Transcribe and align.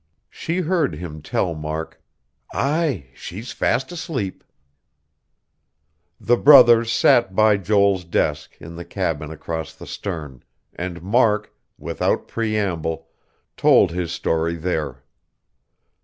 She 0.31 0.61
heard 0.61 0.95
him 0.95 1.21
tell 1.21 1.53
Mark: 1.53 2.01
"Aye, 2.51 3.09
she's 3.13 3.51
fast 3.51 3.91
asleep." 3.91 4.43
The 6.19 6.37
brothers 6.37 6.91
sat 6.91 7.35
by 7.35 7.57
Joel's 7.57 8.03
desk, 8.03 8.57
in 8.59 8.77
the 8.77 8.83
cabin 8.83 9.29
across 9.29 9.75
the 9.75 9.85
stern; 9.85 10.41
and 10.73 11.03
Mark, 11.03 11.53
without 11.77 12.27
preamble, 12.27 13.09
told 13.55 13.91
his 13.91 14.11
story 14.11 14.55
there. 14.55 15.03